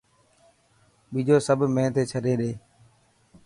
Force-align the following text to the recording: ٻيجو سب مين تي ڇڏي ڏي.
ٻيجو 1.11 1.37
سب 1.47 1.59
مين 1.75 1.89
تي 1.95 2.03
ڇڏي 2.11 2.33
ڏي. 2.39 2.51